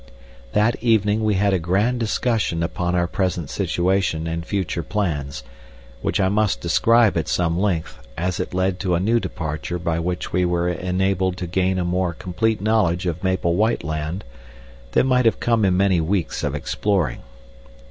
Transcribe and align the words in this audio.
That 0.53 0.81
evening 0.83 1.23
we 1.23 1.35
had 1.35 1.53
a 1.53 1.59
grand 1.59 1.99
discussion 1.99 2.63
upon 2.63 2.95
our 2.95 3.05
present 3.05 3.51
situation 3.51 4.25
and 4.25 4.43
future 4.43 4.81
plans, 4.81 5.43
which 6.01 6.19
I 6.19 6.27
must 6.27 6.59
describe 6.59 7.15
at 7.19 7.27
some 7.27 7.59
length, 7.59 7.99
as 8.17 8.39
it 8.39 8.51
led 8.51 8.79
to 8.79 8.95
a 8.95 8.99
new 8.99 9.19
departure 9.19 9.77
by 9.77 9.99
which 9.99 10.33
we 10.33 10.43
were 10.43 10.67
enabled 10.69 11.37
to 11.37 11.45
gain 11.45 11.77
a 11.77 11.85
more 11.85 12.15
complete 12.15 12.61
knowledge 12.61 13.05
of 13.05 13.23
Maple 13.23 13.53
White 13.55 13.83
Land 13.83 14.23
than 14.93 15.05
might 15.05 15.25
have 15.25 15.39
come 15.39 15.63
in 15.63 15.77
many 15.77 16.01
weeks 16.01 16.43
of 16.43 16.55
exploring. 16.55 17.19